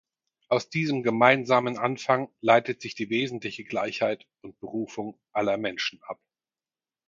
[0.49, 6.19] Aus diesem gemeinsamen Anfang leitet sich die wesentliche Gleichheit und Berufung aller Menschen ab.